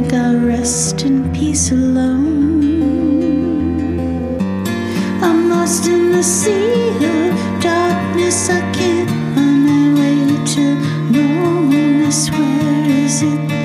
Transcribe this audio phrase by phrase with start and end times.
[0.00, 2.84] think I'll rest in peace alone.
[5.22, 8.50] I'm lost in the sea of darkness.
[8.50, 10.18] I can't find my way
[10.52, 10.64] to
[11.16, 12.30] normalness.
[12.30, 13.55] Where is it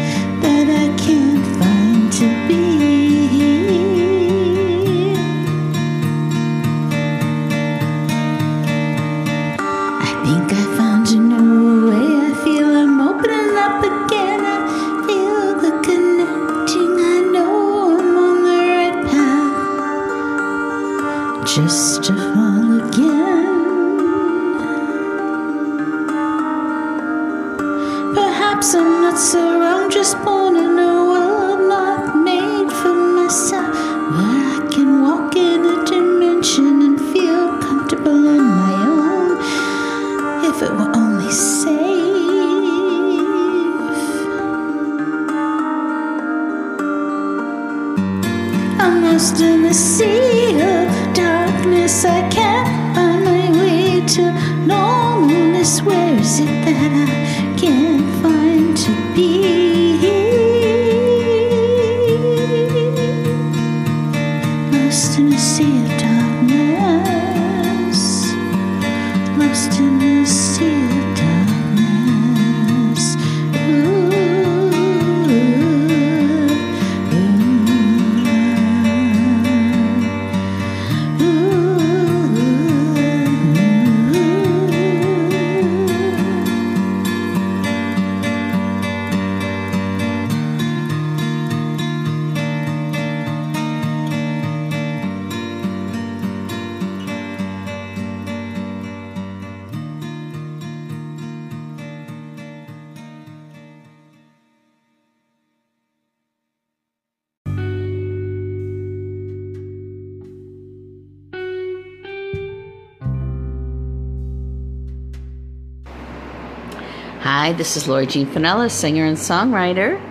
[117.21, 120.01] Hi, this is Lori Jean Finella, singer and songwriter,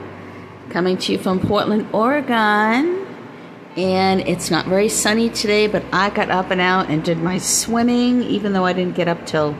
[0.68, 3.04] coming to you from Portland, Oregon.
[3.76, 7.38] And it's not very sunny today, but I got up and out and did my
[7.38, 9.56] swimming, even though I didn't get up till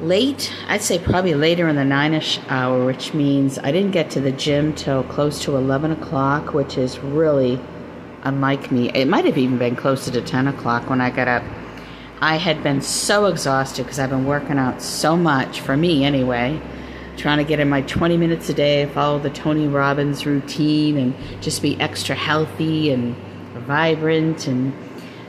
[0.00, 0.50] late.
[0.68, 4.20] I'd say probably later in the nine ish hour, which means I didn't get to
[4.22, 7.60] the gym till close to 11 o'clock, which is really
[8.22, 8.88] unlike me.
[8.88, 11.42] It might have even been closer to 10 o'clock when I got up.
[12.22, 16.62] I had been so exhausted because I've been working out so much, for me anyway,
[17.16, 21.42] trying to get in my 20 minutes a day, follow the Tony Robbins routine, and
[21.42, 23.16] just be extra healthy and
[23.66, 24.46] vibrant.
[24.46, 24.72] And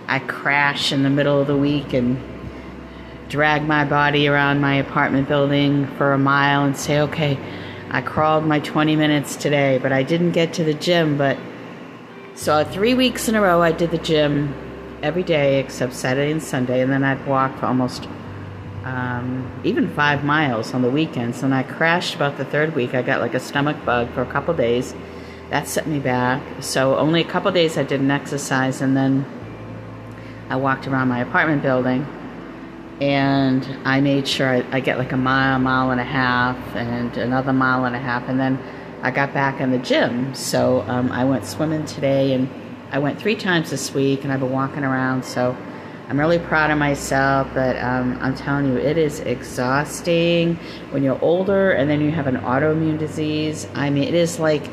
[0.08, 2.22] I crash in the middle of the week and
[3.28, 7.40] drag my body around my apartment building for a mile and say, okay,
[7.90, 11.18] I crawled my 20 minutes today, but I didn't get to the gym.
[11.18, 11.40] But
[12.36, 14.54] so three weeks in a row, I did the gym
[15.04, 18.08] every day except Saturday and Sunday, and then I'd walk for almost
[18.86, 21.44] um, even five miles on the weekends.
[21.44, 22.96] And I crashed about the third week.
[22.96, 24.96] I got like a stomach bug for a couple days.
[25.50, 26.42] That set me back.
[26.64, 29.26] So only a couple days I didn't exercise, and then
[30.50, 32.08] I walked around my apartment building.
[33.02, 37.16] And I made sure I, I get like a mile, mile and a half, and
[37.18, 38.58] another mile and a half, and then
[39.02, 40.34] I got back in the gym.
[40.34, 42.50] So um, I went swimming today, and
[42.94, 45.26] I went three times this week, and I've been walking around.
[45.26, 45.58] So
[46.08, 47.50] I'm really proud of myself.
[47.54, 50.56] But um, I'm telling you, it is exhausting
[50.92, 53.68] when you're older, and then you have an autoimmune disease.
[53.74, 54.70] I mean, it is like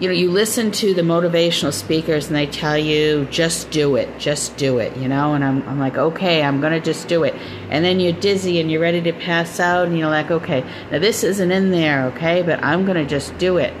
[0.00, 4.08] you know, you listen to the motivational speakers and they tell you, just do it,
[4.16, 7.24] just do it, you know, and I'm, I'm like, okay, I'm going to just do
[7.24, 7.34] it.
[7.68, 11.00] And then you're dizzy and you're ready to pass out and you're like, okay, now
[11.00, 13.74] this isn't in there, okay, but I'm going to just do it.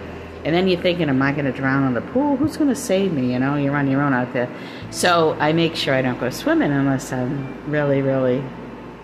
[0.44, 2.36] And then you're thinking, am I going to drown in the pool?
[2.36, 3.32] Who's going to save me?
[3.32, 4.48] You know, you're on your own out there.
[4.90, 8.42] So I make sure I don't go swimming unless I'm really, really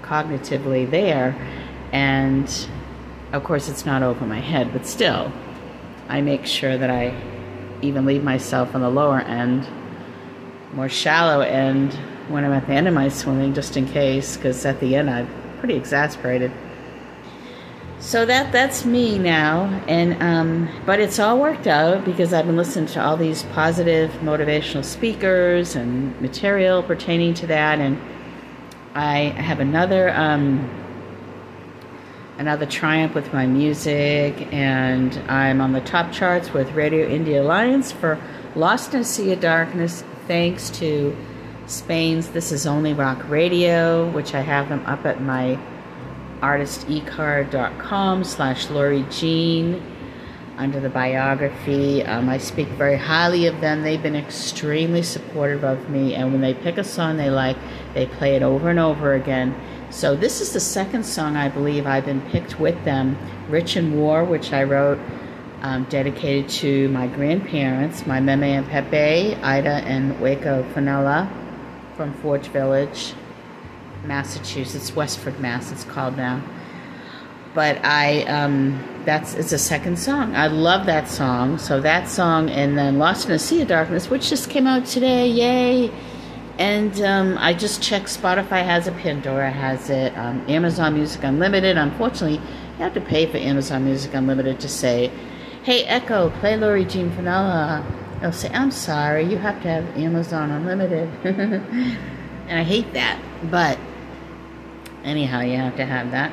[0.03, 1.37] cognitively there.
[1.93, 2.49] And
[3.33, 5.33] of course, it's not over my head, but still,
[6.09, 7.15] I make sure that I
[7.83, 9.67] even leave myself on the lower end,
[10.73, 11.95] more shallow end,
[12.29, 15.11] when I'm at the end of my swimming, just in case, because at the end
[15.11, 15.29] I'm
[15.59, 16.53] pretty exasperated.
[18.05, 22.55] So that that's me now, and um, but it's all worked out because I've been
[22.55, 27.99] listening to all these positive motivational speakers and material pertaining to that, and
[28.95, 30.69] I have another um,
[32.37, 37.91] another triumph with my music, and I'm on the top charts with Radio Indie Alliance
[37.91, 38.21] for
[38.55, 41.17] Lost in a Sea of Darkness, thanks to
[41.67, 45.59] Spain's This Is Only Rock Radio, which I have them up at my
[46.45, 49.83] artistecard.com slash Lori Jean
[50.59, 52.03] under the biography.
[52.05, 53.83] Um, I speak very highly of them.
[53.83, 57.57] They've been extremely supportive of me, and when they pick a song they like,
[57.95, 59.55] they play it over and over again.
[59.91, 63.17] So this is the second song I believe I've been picked with them,
[63.49, 64.99] Rich in War, which I wrote
[65.63, 71.27] um, dedicated to my grandparents, my Meme and Pepe, Ida and Waco Finella
[71.97, 73.15] from Forge Village.
[74.07, 75.73] Massachusetts, Westford, Mass.
[75.73, 76.43] It's called now.
[77.55, 80.35] But I, um, that's it's a second song.
[80.35, 81.59] I love that song.
[81.59, 84.87] So that song, and then Lost in a Sea of Darkness, which just came out
[84.87, 85.29] today.
[85.29, 85.93] Yay!
[86.59, 88.07] And um, I just checked.
[88.07, 91.77] Spotify has it, Pandora has it, um, Amazon Music Unlimited.
[91.77, 95.11] Unfortunately, you have to pay for Amazon Music Unlimited to say,
[95.63, 97.85] "Hey Echo, play Lori Jean Finella."
[98.21, 103.21] They'll say, "I'm sorry, you have to have Amazon Unlimited," and I hate that,
[103.51, 103.79] but
[105.05, 106.33] anyhow, you have to have that.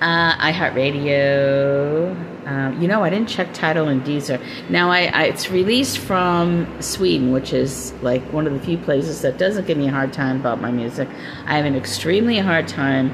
[0.00, 2.46] Uh, iHeartRadio.
[2.46, 4.40] Um, you know, I didn't check Tidal and Deezer.
[4.70, 9.22] Now, I, I, it's released from Sweden, which is like one of the few places
[9.22, 11.08] that doesn't give me a hard time about my music.
[11.46, 13.12] I have an extremely hard time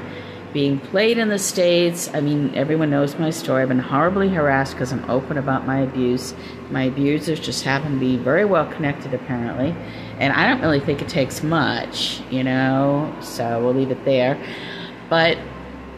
[0.53, 2.09] being played in the States.
[2.13, 3.63] I mean, everyone knows my story.
[3.63, 6.33] I've been horribly harassed because I'm open about my abuse.
[6.71, 9.75] My abusers just happen to be very well connected, apparently.
[10.17, 14.41] And I don't really think it takes much, you know, so we'll leave it there.
[15.09, 15.37] But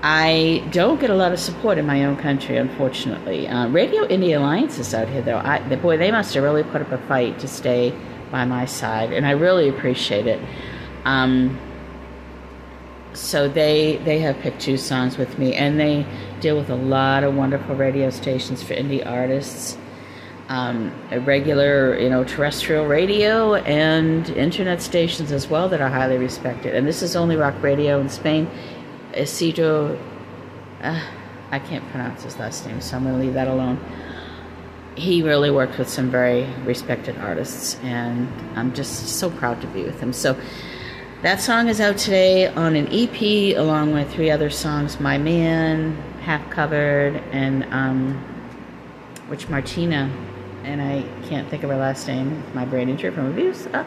[0.04, 3.48] I don't get a lot of support in my own country, unfortunately.
[3.48, 5.38] Uh, Radio Indie Alliance is out here, though.
[5.38, 7.94] I, the, boy, they must have really put up a fight to stay
[8.32, 10.40] by my side, and I really appreciate it.
[11.06, 11.60] Um,
[13.14, 16.06] so they they have picked two songs with me, and they
[16.40, 19.78] deal with a lot of wonderful radio stations for indie artists.
[20.50, 20.94] Um,
[21.26, 26.74] regular, you know, terrestrial radio and internet stations as well that are highly respected.
[26.74, 28.48] And this is only rock radio in Spain.
[29.14, 29.98] Isidro,
[30.82, 31.02] uh,
[31.52, 33.80] I can't pronounce his last name, so I'm going to leave that alone.
[34.96, 38.28] He really worked with some very respected artists, and
[38.58, 40.12] I'm just so proud to be with him.
[40.12, 40.36] So
[41.22, 45.96] that song is out today on an EP along with three other songs My Man,
[46.22, 48.18] Half Covered, and um,
[49.28, 50.12] which Martina,
[50.64, 53.86] and I can't think of her last name, my brain injury from abuse, uh,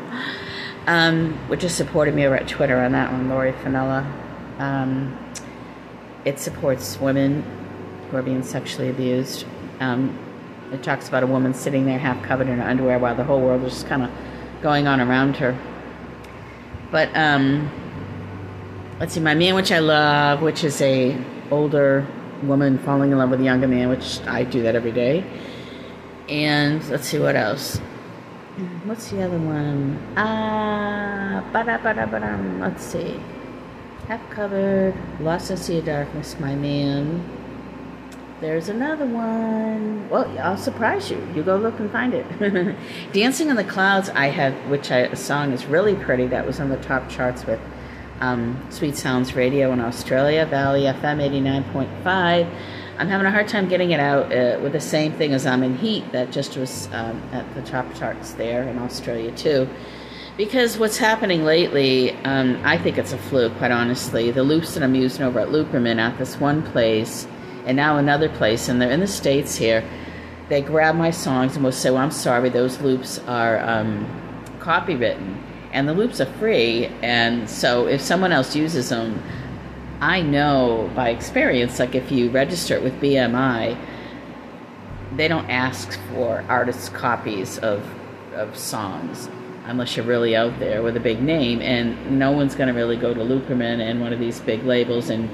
[0.86, 4.04] um, which has supported me over at Twitter on that one, Lori Finella.
[4.60, 5.16] Um,
[6.26, 7.42] it supports women
[8.10, 9.46] who are being sexually abused.
[9.80, 10.18] Um,
[10.70, 13.40] it talks about a woman sitting there half covered in her underwear while the whole
[13.40, 14.10] world is just kind of
[14.62, 15.58] going on around her.
[16.90, 17.70] But um,
[19.00, 21.18] let's see, my man, which I love, which is a
[21.50, 22.06] older
[22.42, 25.24] woman falling in love with a younger man, which I do that every day.
[26.28, 27.78] And let's see what else.
[28.84, 29.98] What's the other one?
[30.16, 33.18] Ah, uh, let's see.
[34.10, 37.22] Half covered, Lost in Sea of Darkness, my man.
[38.40, 40.08] There's another one.
[40.10, 41.24] Well, I'll surprise you.
[41.32, 42.76] You go look and find it.
[43.12, 46.26] Dancing in the Clouds, I have, which I, a song is really pretty.
[46.26, 47.60] That was on the top charts with
[48.18, 51.20] um, Sweet Sounds Radio in Australia, Valley FM
[51.64, 52.52] 89.5.
[52.98, 55.62] I'm having a hard time getting it out uh, with the same thing as I'm
[55.62, 59.68] in Heat, that just was um, at the top charts there in Australia too.
[60.40, 64.30] Because what's happening lately, um, I think it's a fluke, quite honestly.
[64.30, 67.28] The loops that I'm using over at Looperman at this one place
[67.66, 69.84] and now another place, and they're in the States here,
[70.48, 74.06] they grab my songs and will say, Well, I'm sorry, those loops are um,
[74.60, 75.36] copywritten.
[75.74, 79.22] And the loops are free, and so if someone else uses them,
[80.00, 83.78] I know by experience, like if you register it with BMI,
[85.16, 87.86] they don't ask for artists' copies of,
[88.32, 89.28] of songs
[89.66, 92.96] unless you're really out there with a big name, and no one's going to really
[92.96, 95.30] go to Looperman and one of these big labels and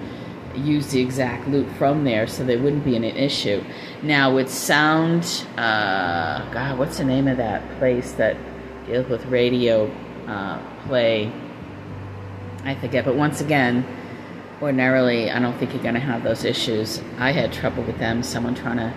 [0.55, 3.63] use the exact loop from there, so there wouldn't be an issue.
[4.03, 8.37] Now with Sound, uh, God, what's the name of that place that
[8.87, 9.91] deals with radio
[10.27, 11.31] uh, play?
[12.65, 13.87] I forget, but once again,
[14.61, 17.01] ordinarily, I don't think you're going to have those issues.
[17.19, 18.93] I had trouble with them, someone trying to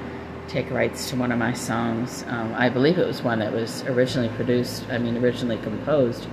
[0.49, 2.25] take rights to one of my songs.
[2.27, 6.27] Um, I believe it was one that was originally produced, I mean, originally composed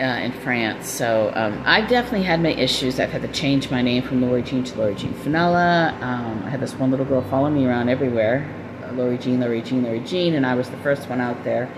[0.00, 0.88] uh, in France.
[0.88, 2.98] So um, I've definitely had my issues.
[2.98, 5.92] I've had to change my name from Lori Jean to Lori Jean Finella.
[6.02, 9.62] Um, I had this one little girl follow me around everywhere, uh, Lori Jean, Lori
[9.62, 11.72] Jean, Lori Jean, and I was the first one out there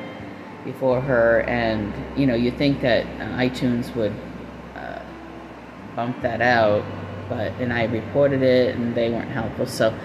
[0.64, 1.42] before her.
[1.42, 4.14] And you know, you think that uh, iTunes would
[4.74, 5.02] uh,
[5.94, 6.82] bump that out,
[7.28, 9.66] but and I reported it, and they weren't helpful.
[9.66, 9.96] So.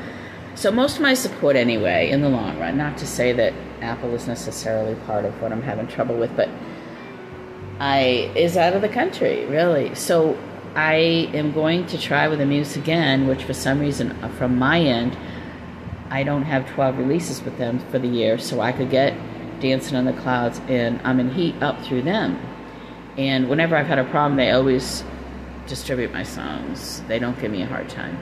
[0.56, 4.14] So most of my support anyway in the long run, not to say that Apple
[4.14, 6.50] is necessarily part of what I'm having trouble with, but
[7.80, 9.96] I is out of the country, really.
[9.96, 10.38] So
[10.76, 14.80] I am going to try with Amuse again, which for some reason uh, from my
[14.80, 15.18] end,
[16.10, 19.18] I don't have 12 releases with them for the year, so I could get
[19.62, 22.40] Dancing on the Clouds and I'm in Heat up through them.
[23.18, 25.04] And whenever I've had a problem, they always
[25.68, 27.02] distribute my songs.
[27.08, 28.18] They don't give me a hard time.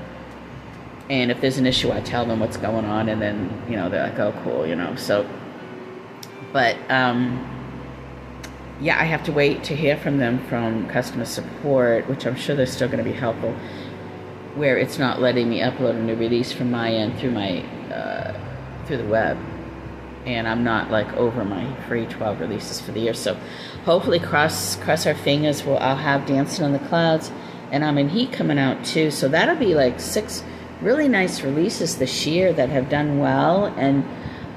[1.10, 3.90] And if there's an issue, I tell them what's going on, and then you know
[3.90, 4.96] they're like, "Oh, cool," you know.
[4.96, 5.28] So,
[6.54, 7.60] but um,
[8.80, 12.56] yeah, I have to wait to hear from them from customer support, which I'm sure
[12.56, 13.56] they're still going to be helpful.
[14.56, 17.62] Where it's not letting me upload a new release from my end through my
[17.92, 18.40] uh,
[18.86, 19.38] through the web,
[20.26, 23.14] and I'm not like over my free 12 releases for the year.
[23.16, 23.36] So
[23.84, 25.64] hopefully, cross cross our fingers.
[25.64, 27.32] Well, I'll have Dancing on the Clouds,
[27.72, 29.10] and I'm in Heat coming out too.
[29.10, 30.44] So that'll be like six
[30.82, 34.06] really nice releases this year that have done well, and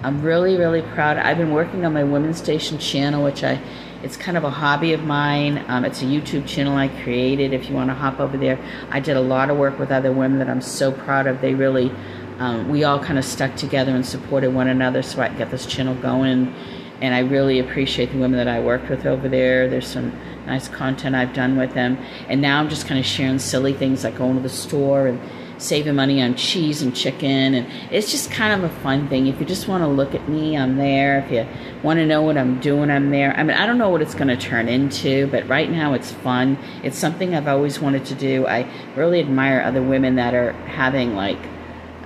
[0.02, 1.16] I'm really really proud.
[1.16, 3.60] I've been working on my Women's Station channel, which I
[4.02, 5.64] it's kind of a hobby of mine.
[5.68, 7.52] Um, it's a YouTube channel I created.
[7.52, 8.58] If you want to hop over there,
[8.90, 11.40] I did a lot of work with other women that I'm so proud of.
[11.40, 11.92] They really,
[12.38, 15.50] um, we all kind of stuck together and supported one another so I could get
[15.52, 16.52] this channel going.
[17.00, 19.68] And I really appreciate the women that I worked with over there.
[19.68, 20.12] There's some
[20.46, 21.96] nice content I've done with them.
[22.28, 25.20] And now I'm just kind of sharing silly things like going to the store and
[25.62, 29.26] saving money on cheese and chicken and it's just kind of a fun thing.
[29.26, 31.20] If you just want to look at me i'm there.
[31.20, 31.46] If you
[31.82, 33.34] want to know what i'm doing i'm there.
[33.36, 36.12] I mean i don't know what it's going to turn into but right now it's
[36.12, 36.58] fun.
[36.82, 38.46] It's something i've always wanted to do.
[38.46, 41.38] I really admire other women that are having like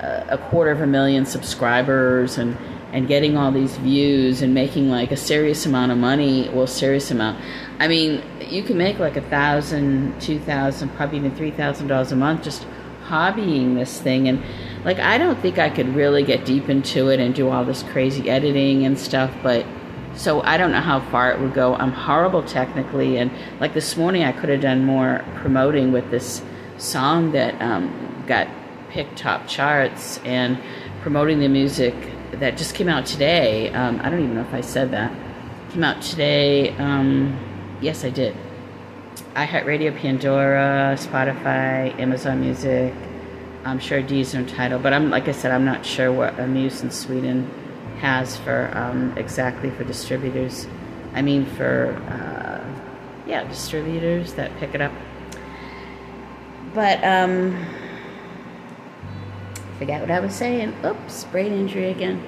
[0.06, 2.56] a quarter of a million subscribers and
[2.92, 7.10] and getting all these views and making like a serious amount of money well serious
[7.10, 7.42] amount.
[7.78, 12.12] I mean you can make like a thousand two thousand probably even three thousand dollars
[12.12, 12.66] a month just
[13.08, 14.42] hobbying this thing and
[14.84, 17.82] like I don't think I could really get deep into it and do all this
[17.82, 19.64] crazy editing and stuff but
[20.14, 21.74] so I don't know how far it would go.
[21.74, 26.42] I'm horrible technically and like this morning I could have done more promoting with this
[26.78, 28.48] song that um, got
[28.90, 30.58] picked top charts and
[31.02, 31.94] promoting the music
[32.32, 33.72] that just came out today.
[33.72, 35.12] Um, I don't even know if I said that.
[35.70, 36.70] Came out today.
[36.76, 37.38] Um,
[37.80, 38.34] yes, I did
[39.36, 42.94] iHeartRadio, Pandora, Spotify, Amazon Music.
[43.66, 46.90] I'm sure Deezer Tidal, but I'm like I said, I'm not sure what Amuse in
[46.90, 47.50] Sweden
[47.98, 50.66] has for um, exactly for distributors.
[51.12, 52.64] I mean for uh,
[53.28, 54.92] yeah distributors that pick it up.
[56.72, 57.62] But um,
[59.78, 60.74] forget what I was saying.
[60.82, 62.22] Oops, brain injury again.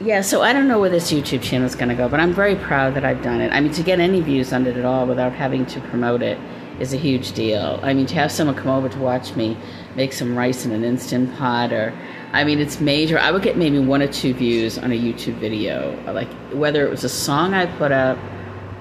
[0.00, 2.32] Yeah, so I don't know where this YouTube channel is going to go, but I'm
[2.32, 3.52] very proud that I've done it.
[3.52, 6.38] I mean, to get any views on it at all without having to promote it
[6.78, 7.80] is a huge deal.
[7.82, 9.56] I mean, to have someone come over to watch me
[9.96, 11.92] make some rice in an instant pot, or
[12.32, 13.18] I mean, it's major.
[13.18, 16.90] I would get maybe one or two views on a YouTube video, like whether it
[16.90, 18.18] was a song I put up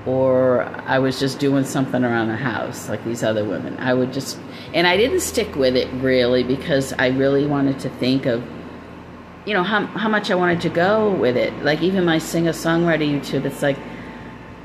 [0.05, 3.75] or I was just doing something around the house, like these other women.
[3.79, 4.39] I would just,
[4.71, 8.43] and I didn't stick with it really because I really wanted to think of
[9.47, 11.53] you know how how much I wanted to go with it.
[11.63, 13.77] Like even my singer songwriter YouTube, it's like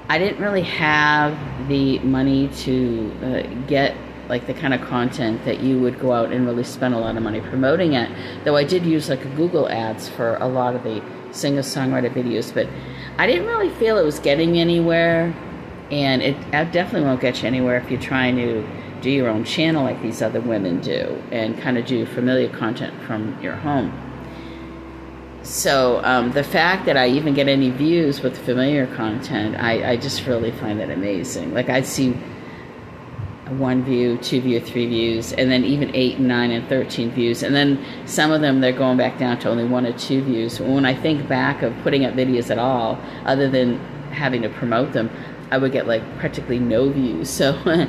[0.09, 3.97] I didn't really have the money to uh, get
[4.29, 7.17] like the kind of content that you would go out and really spend a lot
[7.17, 8.11] of money promoting it.
[8.45, 12.53] Though I did use like Google Ads for a lot of the singer songwriter videos,
[12.53, 12.69] but
[13.19, 15.33] I didn't really feel it was getting anywhere.
[15.93, 18.67] And it, it definitely won't get you anywhere if you're trying to
[19.01, 22.95] do your own channel like these other women do and kind of do familiar content
[23.07, 24.12] from your home.
[25.43, 29.97] So um, the fact that I even get any views with familiar content, I, I
[29.97, 31.53] just really find that amazing.
[31.53, 32.13] Like I'd see
[33.51, 37.55] one view, two view, three views, and then even eight nine and thirteen views, and
[37.55, 40.61] then some of them they're going back down to only one or two views.
[40.61, 43.79] When I think back of putting up videos at all, other than
[44.11, 45.11] having to promote them,
[45.51, 47.29] I would get like practically no views.
[47.29, 47.59] So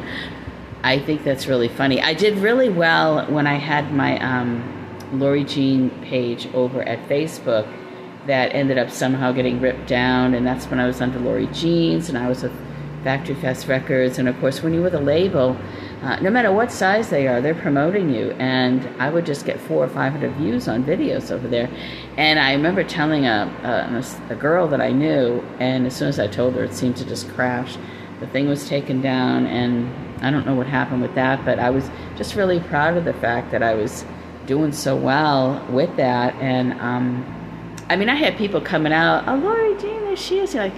[0.83, 2.01] I think that's really funny.
[2.01, 4.19] I did really well when I had my.
[4.19, 4.82] Um,
[5.13, 7.71] Lori Jean page over at Facebook
[8.25, 12.09] that ended up somehow getting ripped down, and that's when I was under Lori Jeans,
[12.09, 12.53] and I was with
[13.03, 15.57] Factory Fest Records, and of course, when you're with a label,
[16.03, 19.59] uh, no matter what size they are, they're promoting you, and I would just get
[19.59, 21.69] four or five hundred views on videos over there,
[22.17, 23.51] and I remember telling a,
[24.29, 26.95] a, a girl that I knew, and as soon as I told her, it seemed
[26.97, 27.77] to just crash.
[28.21, 29.93] the thing was taken down, and
[30.23, 33.13] I don't know what happened with that, but I was just really proud of the
[33.13, 34.05] fact that I was
[34.45, 36.35] doing so well with that.
[36.35, 40.55] And um, I mean, I had people coming out, oh, Lori Jean, there she is.
[40.55, 40.73] Like,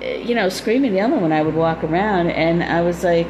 [0.00, 2.30] eh, you know, screaming, yelling when I would walk around.
[2.30, 3.28] And I was like,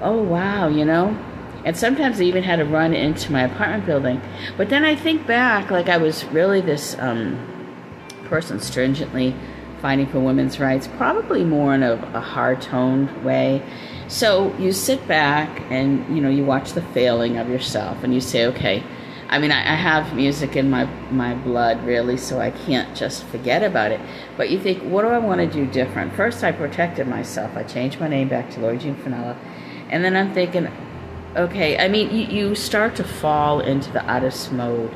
[0.00, 1.16] oh, wow, you know?
[1.64, 4.20] And sometimes I even had to run into my apartment building.
[4.56, 7.38] But then I think back, like I was really this um,
[8.24, 9.34] person stringently
[9.80, 13.62] fighting for women's rights, probably more in a, a hard toned way.
[14.12, 18.20] So you sit back and you know you watch the failing of yourself, and you
[18.20, 18.84] say, okay.
[19.30, 23.24] I mean, I, I have music in my my blood, really, so I can't just
[23.24, 24.00] forget about it.
[24.36, 26.12] But you think, what do I want to do different?
[26.12, 27.56] First, I protected myself.
[27.56, 29.34] I changed my name back to Lori Jean Finella,
[29.88, 30.68] and then I'm thinking,
[31.34, 31.78] okay.
[31.78, 34.94] I mean, you, you start to fall into the artist mode,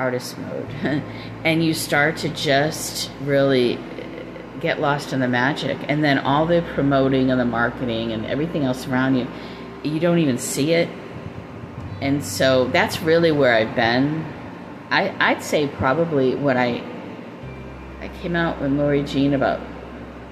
[0.00, 0.68] artist mode,
[1.44, 3.78] and you start to just really
[4.60, 5.78] get lost in the magic.
[5.88, 9.26] And then all the promoting and the marketing and everything else around you,
[9.82, 10.88] you don't even see it.
[12.00, 14.24] And so that's really where I've been.
[14.90, 16.82] I, I'd say probably when I
[18.00, 19.60] I came out with Lori Jean about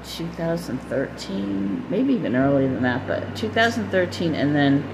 [0.05, 4.85] 2013, maybe even earlier than that, but 2013 and then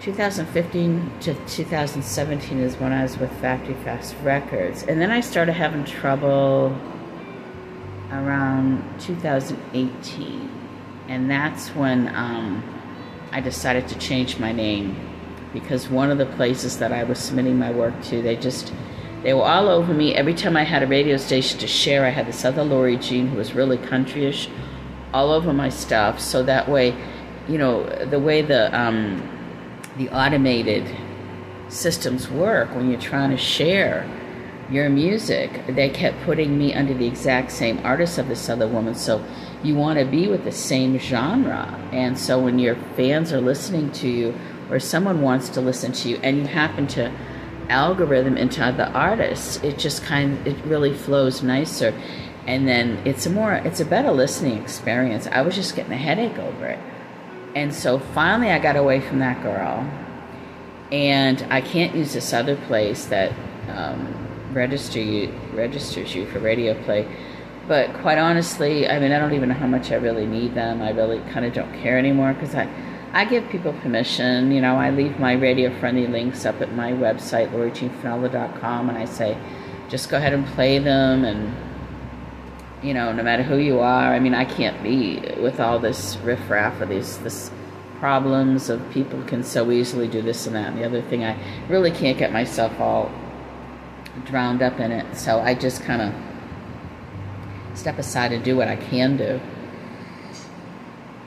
[0.00, 4.82] 2015 to 2017 is when I was with Factory Fast Records.
[4.82, 6.76] And then I started having trouble
[8.12, 10.50] around 2018,
[11.08, 12.62] and that's when um,
[13.32, 14.96] I decided to change my name
[15.52, 18.72] because one of the places that I was submitting my work to, they just
[19.22, 20.14] they were all over me.
[20.14, 23.28] Every time I had a radio station to share, I had this other Lori Jean
[23.28, 24.50] who was really countryish,
[25.14, 26.18] all over my stuff.
[26.20, 26.94] So that way,
[27.48, 29.28] you know, the way the um,
[29.96, 30.84] the automated
[31.68, 34.08] systems work when you're trying to share
[34.70, 35.66] your music.
[35.66, 38.94] They kept putting me under the exact same artist of this other woman.
[38.94, 39.24] So
[39.62, 41.78] you want to be with the same genre.
[41.92, 44.34] And so when your fans are listening to you
[44.70, 47.12] or someone wants to listen to you and you happen to
[47.68, 51.94] algorithm into other artists, it just kind of, it really flows nicer.
[52.46, 55.26] And then it's a more, it's a better listening experience.
[55.28, 56.78] I was just getting a headache over it.
[57.54, 59.88] And so finally I got away from that girl.
[60.90, 63.32] And I can't use this other place that
[63.68, 67.06] um, register you registers you for radio play.
[67.68, 70.82] But quite honestly, I mean, I don't even know how much I really need them.
[70.82, 72.68] I really kind of don't care anymore because I,
[73.12, 74.50] I give people permission.
[74.50, 79.04] You know, I leave my radio friendly links up at my website, lorijeanfinella.com, and I
[79.04, 79.38] say,
[79.88, 81.24] just go ahead and play them.
[81.24, 81.54] And,
[82.82, 86.16] you know, no matter who you are, I mean, I can't be with all this
[86.16, 87.52] riffraff or these, this
[88.00, 91.22] problems of people can so easily do this and that and the other thing.
[91.22, 91.38] I
[91.68, 93.12] really can't get myself all
[94.24, 95.16] drowned up in it.
[95.16, 99.40] So I just kind of step aside and do what I can do.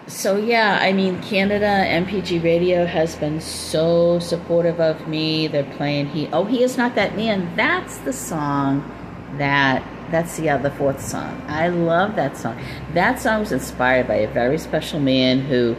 [0.08, 5.48] So yeah, I mean Canada MPG Radio has been so supportive of me.
[5.48, 7.56] They're playing he oh he is not that man.
[7.56, 8.92] That's the song
[9.38, 11.42] that that's the other fourth song.
[11.48, 12.62] I love that song.
[12.94, 15.76] That song was inspired by a very special man who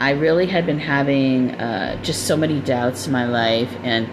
[0.00, 4.08] I really had been having uh, just so many doubts in my life and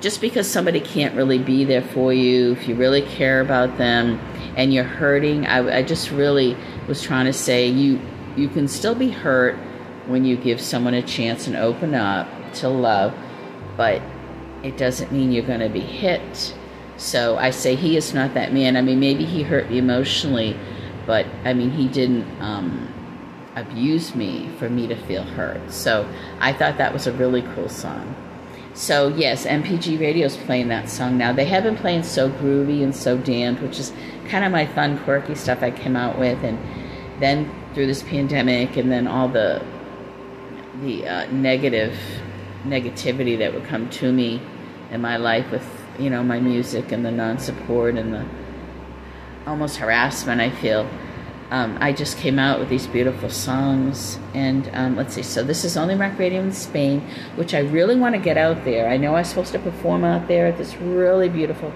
[0.00, 4.18] just because somebody can't really be there for you, if you really care about them
[4.56, 6.56] and you're hurting, I, I just really
[6.88, 8.00] was trying to say you
[8.36, 9.56] you can still be hurt
[10.06, 13.14] when you give someone a chance and open up to love,
[13.76, 14.00] but
[14.62, 16.54] it doesn't mean you're going to be hit.
[16.96, 18.76] So I say he is not that man.
[18.76, 20.56] I mean, maybe he hurt me emotionally,
[21.06, 22.92] but I mean, he didn't um,
[23.56, 25.72] abuse me for me to feel hurt.
[25.72, 26.08] So
[26.38, 28.14] I thought that was a really cool song.
[28.74, 31.32] So yes, MPG Radio is playing that song now.
[31.32, 33.92] They have been playing "So Groovy" and "So Damned," which is
[34.28, 36.58] kind of my fun, quirky stuff I came out with, and
[37.20, 39.62] then through this pandemic, and then all the
[40.82, 41.96] the uh, negative
[42.64, 44.40] negativity that would come to me
[44.90, 45.66] in my life with
[45.98, 48.24] you know my music and the non-support and the
[49.46, 50.88] almost harassment I feel
[51.50, 54.18] um, I just came out with these beautiful songs.
[54.34, 57.00] And um, let's see, so this is Only Rock Radio in Spain,
[57.34, 58.88] which I really want to get out there.
[58.88, 61.72] I know I'm supposed to perform out there at this really beautiful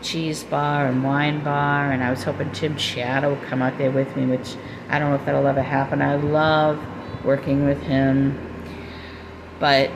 [0.00, 3.90] cheese bar and wine bar, and I was hoping Tim Shadow would come out there
[3.90, 4.56] with me, which
[4.88, 6.00] I don't know if that'll ever happen.
[6.00, 6.82] I love
[7.24, 8.38] working with him,
[9.60, 9.90] but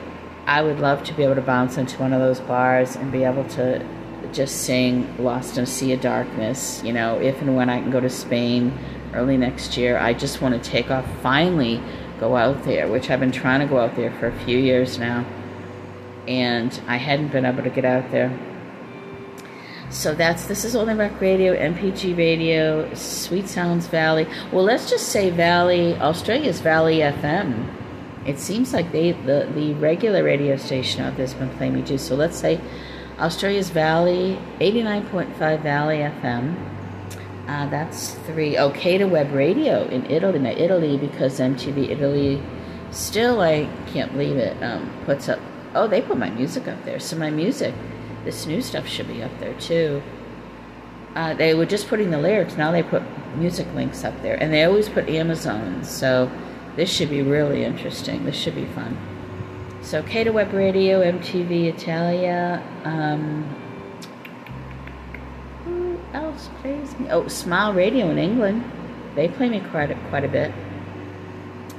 [0.45, 3.23] I would love to be able to bounce into one of those bars and be
[3.23, 3.83] able to
[4.33, 7.89] just sing Lost in a Sea of Darkness, you know, if and when I can
[7.89, 8.77] go to Spain
[9.15, 9.97] early next year.
[9.97, 11.81] I just want to take off, finally
[12.19, 14.97] go out there, which I've been trying to go out there for a few years
[14.97, 15.25] now.
[16.27, 18.31] And I hadn't been able to get out there.
[19.89, 24.25] So that's this is Only Rock Radio, MPG Radio, Sweet Sounds Valley.
[24.51, 27.71] Well, let's just say Valley, Australia's Valley FM.
[28.25, 31.99] It seems like they the, the regular radio station out there's been playing me too.
[31.99, 32.59] So let's say
[33.19, 36.72] Australia's Valley, 89.5 Valley FM.
[37.47, 38.57] Uh, that's three.
[38.57, 40.39] Okay to Web Radio in Italy.
[40.39, 42.41] Now, Italy, because MTV Italy
[42.91, 45.39] still, I can't believe it, um, puts up.
[45.75, 46.99] Oh, they put my music up there.
[46.99, 47.73] So my music
[48.23, 50.01] this new stuff should be up there too.
[51.15, 52.57] Uh, they were just putting the lyrics.
[52.57, 53.03] Now they put
[53.35, 55.83] music links up there, and they always put Amazon.
[55.83, 56.31] So
[56.75, 58.25] this should be really interesting.
[58.25, 58.97] This should be fun.
[59.81, 62.63] So to Web Radio, MTV Italia.
[62.83, 63.62] Um,
[66.61, 67.09] plays me?
[67.09, 68.63] Oh, Smile Radio in England.
[69.15, 70.53] They play me quite a, quite a bit.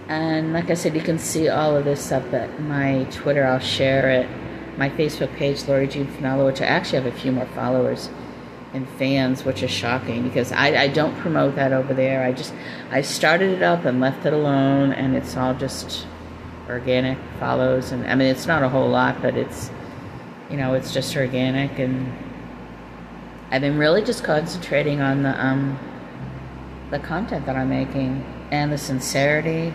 [0.09, 3.45] And like I said, you can see all of this up at my Twitter.
[3.45, 4.29] I'll share it
[4.77, 8.11] my Facebook page, Lori Jean Finella, which I actually have a few more followers
[8.73, 12.25] and fans, which is shocking because I, I don't promote that over there.
[12.25, 12.53] I just
[12.91, 16.07] I started it up and left it alone, and it's all just
[16.69, 19.71] organic follows, and I mean it's not a whole lot, but it's
[20.51, 22.13] you know it's just organic, and
[23.51, 25.79] I've been really just concentrating on the um
[26.91, 29.73] the content that I'm making and the sincerity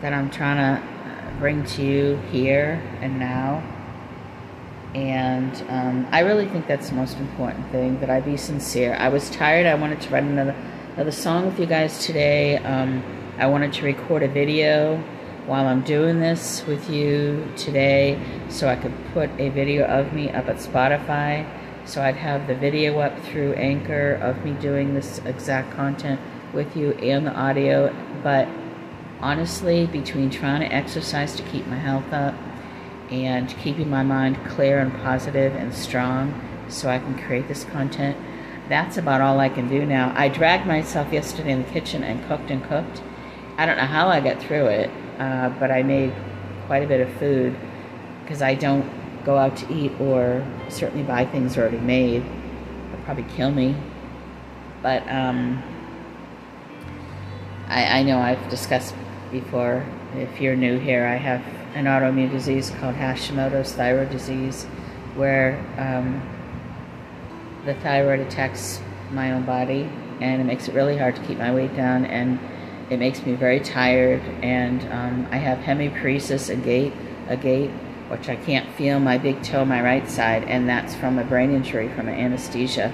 [0.00, 3.62] that I'm trying to bring to you here and now
[4.96, 8.96] and um, I really think that's the most important thing that I be sincere.
[8.98, 9.66] I was tired.
[9.66, 10.56] I wanted to write another
[10.94, 12.56] another song with you guys today.
[12.56, 13.02] Um,
[13.36, 14.96] I wanted to record a video
[15.44, 20.30] while I'm doing this with you today, so I could put a video of me
[20.30, 21.46] up at Spotify.
[21.86, 26.20] So I'd have the video up through Anchor of me doing this exact content
[26.52, 27.94] with you and the audio.
[28.24, 28.48] But
[29.20, 32.34] honestly, between trying to exercise to keep my health up
[33.10, 36.34] and keeping my mind clear and positive and strong
[36.68, 38.16] so I can create this content.
[38.68, 40.12] That's about all I can do now.
[40.16, 43.00] I dragged myself yesterday in the kitchen and cooked and cooked.
[43.56, 46.12] I don't know how I got through it, uh, but I made
[46.66, 47.56] quite a bit of food
[48.22, 48.84] because I don't
[49.26, 52.24] go out to eat or certainly buy things already made.
[52.92, 53.76] It'll probably kill me.
[54.82, 55.62] But um,
[57.66, 58.94] I, I know I've discussed
[59.32, 59.84] before.
[60.14, 61.42] If you're new here, I have
[61.74, 64.64] an autoimmune disease called Hashimoto's thyroid disease,
[65.16, 66.22] where um,
[67.64, 71.52] the thyroid attacks my own body and it makes it really hard to keep my
[71.52, 72.38] weight down and
[72.90, 76.92] it makes me very tired and um, I have hemiparesis, a gait,
[77.28, 77.70] a gait,
[78.08, 81.50] which I can't feel my big toe, my right side, and that's from a brain
[81.50, 82.92] injury from an anesthesia,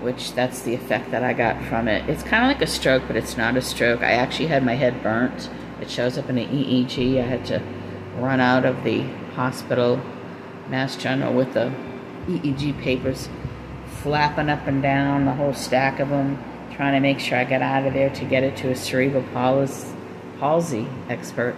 [0.00, 2.08] which that's the effect that I got from it.
[2.08, 4.02] It's kind of like a stroke, but it's not a stroke.
[4.02, 5.50] I actually had my head burnt.
[5.80, 7.18] It shows up in an EEG.
[7.18, 7.62] I had to
[8.18, 9.02] run out of the
[9.34, 10.00] hospital,
[10.68, 11.72] Mass General, with the
[12.26, 13.28] EEG papers
[14.02, 17.62] flapping up and down, the whole stack of them, trying to make sure I got
[17.62, 19.24] out of there to get it to a cerebral
[20.38, 21.56] palsy expert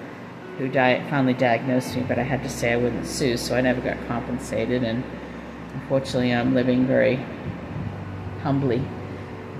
[0.59, 3.61] who di- finally diagnosed me, but I had to say I wouldn't sue, so I
[3.61, 4.83] never got compensated.
[4.83, 5.05] And
[5.75, 7.25] unfortunately, I'm living very
[8.43, 8.81] humbly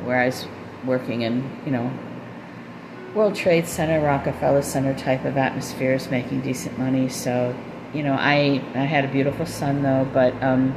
[0.05, 0.47] where I was
[0.85, 1.91] working in, you know,
[3.15, 7.09] World Trade Center, Rockefeller Center type of atmospheres, making decent money.
[7.09, 7.57] So,
[7.95, 10.75] you know, I I had a beautiful son though, but um,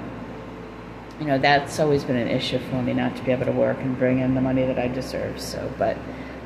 [1.20, 3.78] you know that's always been an issue for me not to be able to work
[3.80, 5.40] and bring in the money that I deserve.
[5.40, 5.98] So, but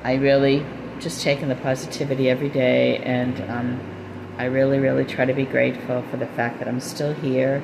[0.04, 0.66] I really
[1.00, 3.80] just taking the positivity every day, and um,
[4.38, 7.64] I really, really try to be grateful for the fact that I'm still here,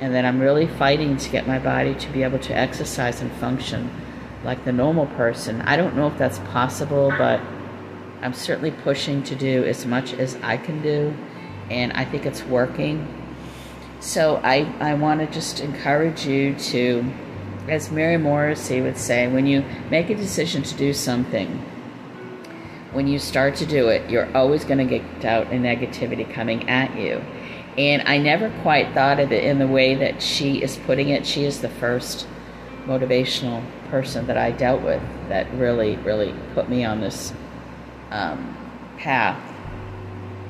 [0.00, 3.32] and that I'm really fighting to get my body to be able to exercise and
[3.32, 3.90] function
[4.44, 5.62] like the normal person.
[5.62, 7.40] I don't know if that's possible, but
[8.20, 11.14] I'm certainly pushing to do as much as I can do,
[11.70, 13.06] and I think it's working.
[14.00, 17.04] So I, I want to just encourage you to,
[17.68, 21.64] as Mary Morrissey would say, when you make a decision to do something,
[22.92, 26.68] when you start to do it, you're always going to get doubt and negativity coming
[26.68, 27.22] at you.
[27.78, 31.26] And I never quite thought of it in the way that she is putting it.
[31.26, 32.26] She is the first
[32.84, 37.32] motivational person that I dealt with that really, really put me on this
[38.10, 38.56] um,
[38.98, 39.40] path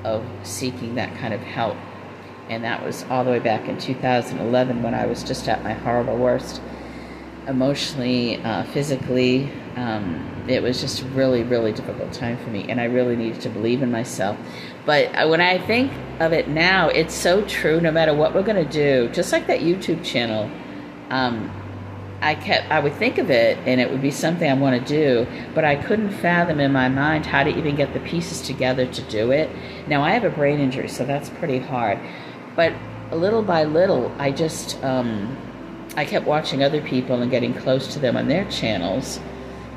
[0.02, 1.76] of seeking that kind of help.
[2.48, 5.74] And that was all the way back in 2011 when I was just at my
[5.74, 6.60] horrible worst,
[7.46, 9.48] emotionally, uh, physically.
[9.76, 13.40] Um, it was just a really, really difficult time for me, and I really needed
[13.42, 14.36] to believe in myself.
[14.84, 17.80] But uh, when I think of it now, it's so true.
[17.80, 20.50] No matter what we're going to do, just like that YouTube channel,
[21.10, 21.50] um,
[22.22, 24.88] I kept I would think of it and it would be something I want to
[24.88, 28.86] do, but I couldn't fathom in my mind how to even get the pieces together
[28.86, 29.50] to do it.
[29.88, 31.98] Now I have a brain injury, so that's pretty hard.
[32.54, 32.72] But
[33.10, 35.36] little by little, I just um,
[35.96, 39.18] I kept watching other people and getting close to them on their channels,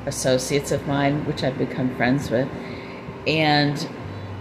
[0.05, 2.47] associates of mine, which I've become friends with.
[3.27, 3.87] And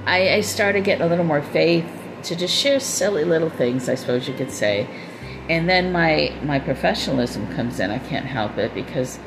[0.06, 1.86] I, I started getting a little more faith
[2.24, 4.88] to just share silly little things, I suppose you could say.
[5.48, 7.90] And then my, my professionalism comes in.
[7.90, 9.18] I can't help it because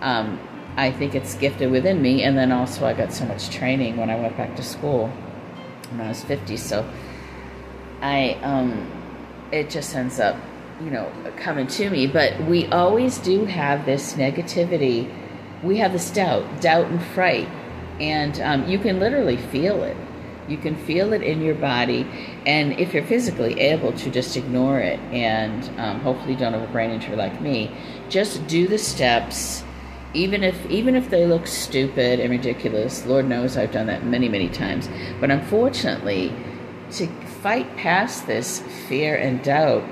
[0.00, 0.40] um,
[0.76, 2.22] I think it's gifted within me.
[2.22, 5.08] And then also, I got so much training when I went back to school
[5.90, 6.56] when I was 50.
[6.56, 6.88] So
[8.00, 8.90] I, um,
[9.52, 10.36] it just ends up,
[10.82, 12.06] you know, coming to me.
[12.06, 15.12] But we always do have this negativity.
[15.62, 17.48] We have this doubt, doubt and fright.
[18.00, 19.96] And um, you can literally feel it.
[20.48, 22.06] You can feel it in your body.
[22.46, 26.72] And if you're physically able to just ignore it and um, hopefully don't have a
[26.72, 27.70] brain injury like me,
[28.08, 29.62] just do the steps
[30.12, 34.28] even if even if they look stupid and ridiculous lord knows i've done that many
[34.28, 34.88] many times
[35.20, 36.34] but unfortunately
[36.90, 37.06] to
[37.42, 39.84] fight past this fear and doubt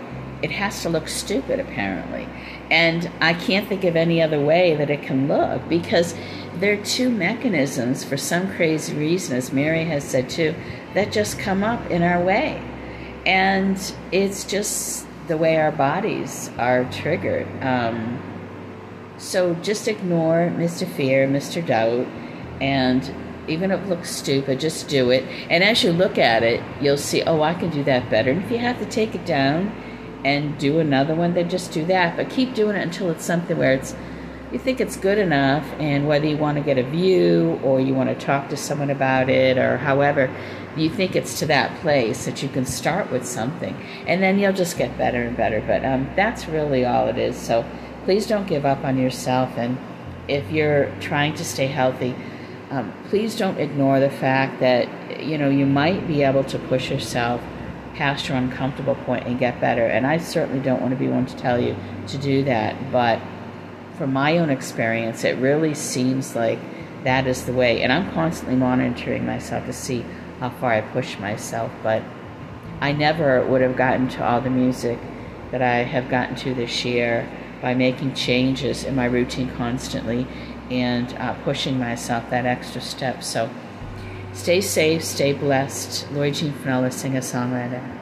[0.42, 2.28] it has to look stupid apparently
[2.70, 6.14] and i can't think of any other way that it can look because
[6.56, 10.54] there are two mechanisms for some crazy reason as mary has said too
[10.94, 12.62] that just come up in our way
[13.26, 18.18] and it's just the way our bodies are triggered um,
[19.18, 20.88] so just ignore Mr.
[20.88, 21.64] Fear, Mr.
[21.64, 22.06] Doubt,
[22.60, 23.12] and
[23.48, 25.24] even if it looks stupid, just do it.
[25.50, 28.30] And as you look at it, you'll see, oh, I can do that better.
[28.30, 29.72] And if you have to take it down
[30.24, 32.16] and do another one, then just do that.
[32.16, 33.94] But keep doing it until it's something where it's
[34.52, 37.92] you think it's good enough, and whether you want to get a view or you
[37.92, 40.34] want to talk to someone about it or however,
[40.74, 43.76] you think it's to that place that you can start with something,
[44.06, 45.60] and then you'll just get better and better.
[45.60, 47.36] But um, that's really all it is.
[47.36, 47.64] So
[48.04, 49.50] please don't give up on yourself.
[49.58, 49.76] And
[50.28, 52.14] if you're trying to stay healthy,
[52.70, 56.90] um, please don't ignore the fact that you know you might be able to push
[56.90, 57.42] yourself
[57.98, 59.84] past your uncomfortable point and get better.
[59.84, 63.20] And I certainly don't want to be one to tell you to do that, but
[63.96, 66.60] from my own experience, it really seems like
[67.02, 67.82] that is the way.
[67.82, 70.04] And I'm constantly monitoring myself to see
[70.38, 72.04] how far I push myself, but
[72.80, 75.00] I never would have gotten to all the music
[75.50, 77.28] that I have gotten to this year
[77.60, 80.24] by making changes in my routine constantly
[80.70, 83.24] and uh, pushing myself that extra step.
[83.24, 83.50] So
[84.38, 86.10] stay safe, stay blessed.
[86.12, 87.97] Lori Jean Finella, singer songwriter.